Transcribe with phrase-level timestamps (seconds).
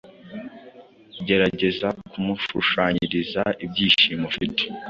[1.27, 4.63] Gerageza kumushushanyiriza ibyishimo ufite